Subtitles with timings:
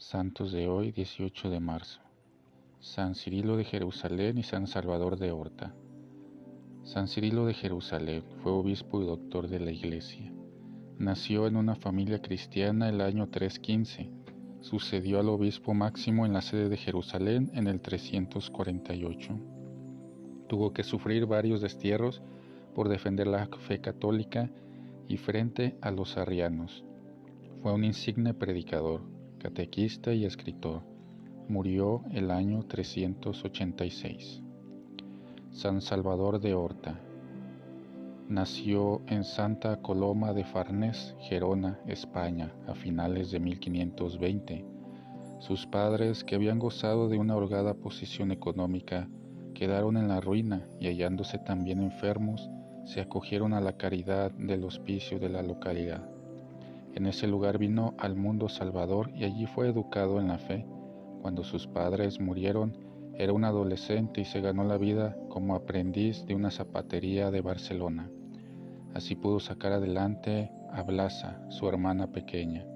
[0.00, 2.00] Santos de hoy, 18 de marzo.
[2.80, 5.74] San Cirilo de Jerusalén y San Salvador de Horta.
[6.84, 10.32] San Cirilo de Jerusalén fue obispo y doctor de la Iglesia.
[10.98, 14.10] Nació en una familia cristiana el año 315.
[14.62, 19.38] Sucedió al obispo máximo en la sede de Jerusalén en el 348.
[20.48, 22.22] Tuvo que sufrir varios destierros
[22.74, 24.50] por defender la fe católica
[25.08, 26.84] y frente a los arrianos.
[27.62, 30.82] Fue un insigne predicador catequista y escritor.
[31.48, 34.42] Murió el año 386.
[35.50, 37.00] San Salvador de Horta.
[38.28, 44.64] Nació en Santa Coloma de Farnés, Gerona, España, a finales de 1520.
[45.40, 49.08] Sus padres, que habían gozado de una holgada posición económica,
[49.54, 52.50] quedaron en la ruina y hallándose también enfermos,
[52.84, 56.19] se acogieron a la caridad del hospicio de la localidad.
[56.94, 60.66] En ese lugar vino al mundo Salvador y allí fue educado en la fe.
[61.22, 62.76] Cuando sus padres murieron,
[63.14, 68.10] era un adolescente y se ganó la vida como aprendiz de una zapatería de Barcelona.
[68.94, 72.66] Así pudo sacar adelante a Blasa, su hermana pequeña.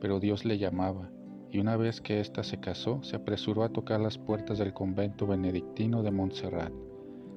[0.00, 1.10] Pero Dios le llamaba,
[1.50, 5.26] y una vez que ésta se casó, se apresuró a tocar las puertas del convento
[5.26, 6.72] benedictino de Montserrat.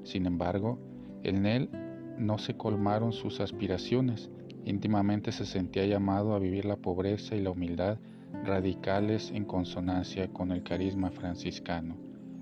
[0.03, 0.79] Sin embargo,
[1.23, 1.69] en él
[2.17, 4.31] no se colmaron sus aspiraciones,
[4.65, 7.99] Íntimamente se sentía llamado a vivir la pobreza y la humildad
[8.43, 11.95] radicales en consonancia con el carisma franciscano,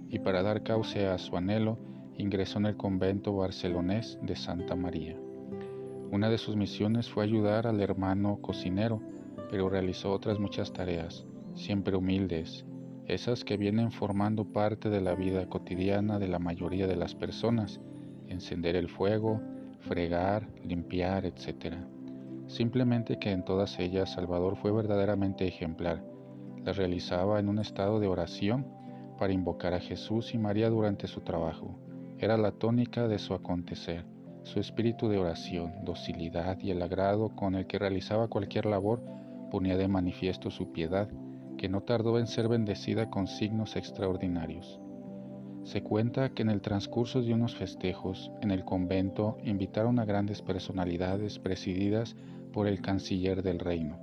[0.10, 1.78] y para dar cauce a su anhelo
[2.18, 5.18] ingresó en el convento barcelonés de Santa María.
[6.12, 9.02] Una de sus misiones fue ayudar al hermano cocinero,
[9.50, 12.66] pero realizó otras muchas tareas, siempre humildes,
[13.06, 17.82] esas que vienen formando parte de la vida cotidiana de la mayoría de las personas,
[18.28, 19.42] encender el fuego,
[19.82, 21.76] fregar, limpiar, etc.
[22.54, 26.04] Simplemente que en todas ellas Salvador fue verdaderamente ejemplar.
[26.64, 28.68] Las realizaba en un estado de oración
[29.18, 31.80] para invocar a Jesús y María durante su trabajo.
[32.20, 34.06] Era la tónica de su acontecer,
[34.44, 39.02] su espíritu de oración, docilidad y el agrado con el que realizaba cualquier labor
[39.50, 41.10] ponía de manifiesto su piedad,
[41.58, 44.80] que no tardó en ser bendecida con signos extraordinarios.
[45.64, 50.44] Se cuenta que en el transcurso de unos festejos en el convento invitaron a grandes
[50.44, 52.16] personalidades presididas
[52.54, 53.98] por el canciller del reino.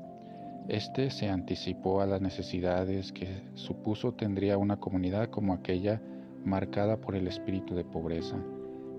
[0.69, 6.03] Este se anticipó a las necesidades que supuso tendría una comunidad como aquella
[6.45, 8.37] marcada por el espíritu de pobreza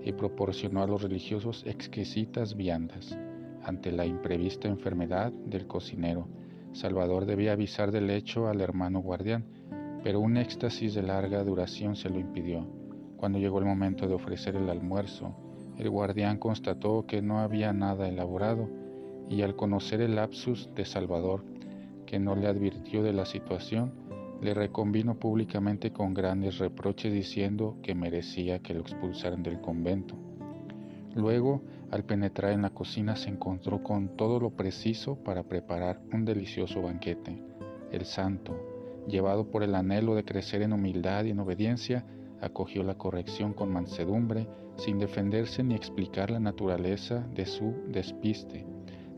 [0.04, 3.16] y proporcionó a los religiosos exquisitas viandas.
[3.62, 6.26] Ante la imprevista enfermedad del cocinero,
[6.72, 9.44] Salvador debía avisar del hecho al hermano guardián,
[10.02, 12.66] pero un éxtasis de larga duración se lo impidió.
[13.16, 15.36] Cuando llegó el momento de ofrecer el almuerzo,
[15.78, 18.81] el guardián constató que no había nada elaborado
[19.32, 21.42] y al conocer el lapsus de Salvador,
[22.04, 23.90] que no le advirtió de la situación,
[24.42, 30.16] le reconvino públicamente con grandes reproches diciendo que merecía que lo expulsaran del convento.
[31.14, 36.26] Luego, al penetrar en la cocina, se encontró con todo lo preciso para preparar un
[36.26, 37.42] delicioso banquete.
[37.90, 38.54] El santo,
[39.08, 42.04] llevado por el anhelo de crecer en humildad y en obediencia,
[42.42, 48.66] acogió la corrección con mansedumbre, sin defenderse ni explicar la naturaleza de su despiste,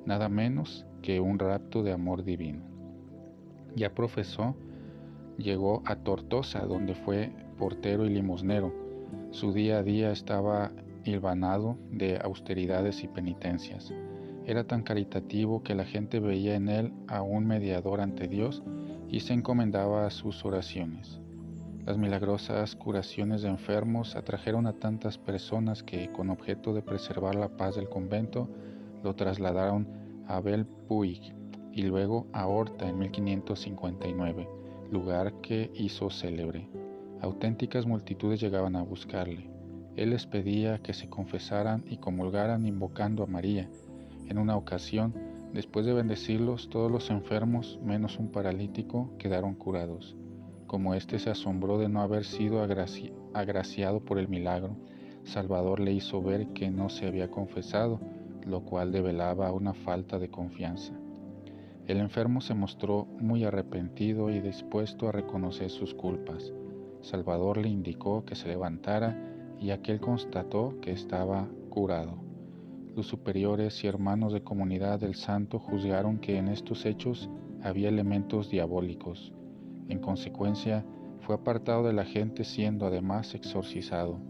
[0.07, 2.63] nada menos que un rapto de amor divino.
[3.77, 4.55] Ya profesó,
[5.37, 8.73] llegó a Tortosa, donde fue portero y limosnero.
[9.31, 10.73] Su día a día estaba
[11.05, 13.93] hilvanado de austeridades y penitencias.
[14.47, 18.63] Era tan caritativo que la gente veía en él a un mediador ante Dios
[19.09, 21.21] y se encomendaba a sus oraciones.
[21.87, 27.49] Las milagrosas curaciones de enfermos atrajeron a tantas personas que, con objeto de preservar la
[27.49, 28.49] paz del convento,
[29.05, 29.87] lo trasladaron
[30.27, 31.21] a Belpuig
[31.73, 34.49] y luego a Horta en 1559,
[34.91, 36.69] lugar que hizo célebre.
[37.21, 39.51] Auténticas multitudes llegaban a buscarle.
[39.97, 43.69] Él les pedía que se confesaran y comulgaran invocando a María.
[44.27, 45.15] En una ocasión,
[45.53, 50.17] después de bendecirlos, todos los enfermos, menos un paralítico, quedaron curados.
[50.67, 54.77] Como éste se asombró de no haber sido agraciado por el milagro,
[55.25, 58.01] Salvador le hizo ver que no se había confesado,
[58.47, 60.93] lo cual develaba una falta de confianza.
[61.87, 66.53] El enfermo se mostró muy arrepentido y dispuesto a reconocer sus culpas.
[67.03, 69.19] Salvador le indicó que se levantara
[69.61, 72.17] y aquel constató que estaba curado.
[72.97, 77.29] Los superiores y hermanos de comunidad del santo juzgaron que en estos hechos
[77.63, 79.35] había elementos diabólicos.
[79.89, 80.87] En consecuencia,
[81.21, 84.21] fue apartado de la gente siendo además exorcizado.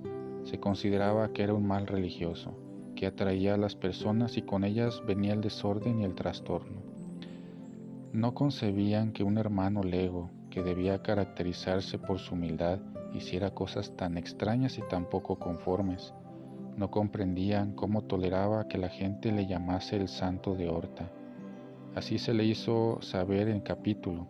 [0.45, 2.64] Se consideraba que era un mal religioso
[3.07, 6.83] atraía a las personas y con ellas venía el desorden y el trastorno.
[8.13, 12.79] No concebían que un hermano lego, que debía caracterizarse por su humildad,
[13.13, 16.15] hiciera cosas tan extrañas y tan poco conformes.
[16.77, 21.11] No comprendían cómo toleraba que la gente le llamase el santo de Horta.
[21.95, 24.27] Así se le hizo saber en capítulo.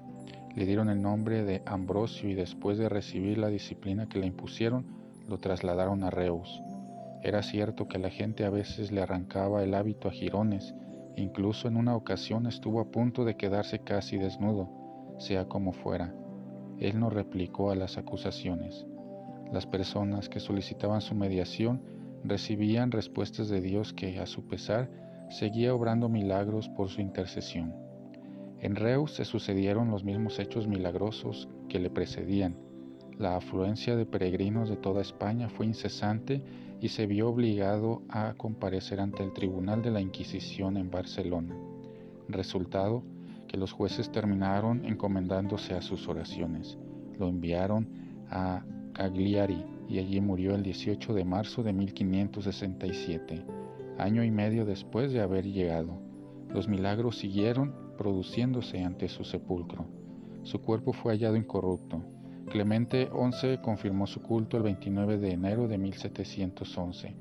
[0.55, 4.87] Le dieron el nombre de Ambrosio y después de recibir la disciplina que le impusieron,
[5.29, 6.63] lo trasladaron a Reus.
[7.25, 10.75] Era cierto que la gente a veces le arrancaba el hábito a jirones,
[11.17, 14.69] incluso en una ocasión estuvo a punto de quedarse casi desnudo,
[15.19, 16.15] sea como fuera.
[16.79, 18.87] Él no replicó a las acusaciones.
[19.51, 21.81] Las personas que solicitaban su mediación
[22.25, 24.91] recibían respuestas de Dios que, a su pesar,
[25.31, 27.75] seguía obrando milagros por su intercesión.
[28.61, 32.59] En Reus se sucedieron los mismos hechos milagrosos que le precedían.
[33.19, 36.43] La afluencia de peregrinos de toda España fue incesante
[36.85, 41.57] y se vio obligado a comparecer ante el Tribunal de la Inquisición en Barcelona.
[42.29, 43.03] Resultado,
[43.49, 46.77] que los jueces terminaron encomendándose a sus oraciones.
[47.19, 47.89] Lo enviaron
[48.29, 53.47] a Cagliari y allí murió el 18 de marzo de 1567,
[53.97, 55.99] año y medio después de haber llegado.
[56.51, 59.87] Los milagros siguieron produciéndose ante su sepulcro.
[60.43, 62.03] Su cuerpo fue hallado incorrupto.
[62.51, 67.15] Clemente XI confirmó su culto el 29 de enero de 1711.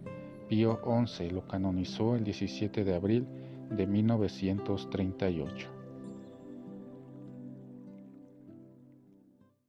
[0.47, 3.25] Pío XI lo canonizó el 17 de abril
[3.69, 5.82] de 1938.